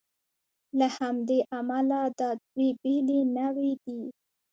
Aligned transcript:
له 0.79 0.87
همدې 0.97 1.39
امله 1.57 2.01
دا 2.19 2.29
دوې 2.43 2.69
بېلې 2.81 3.19
نوعې 3.35 3.73
دي. 3.83 4.01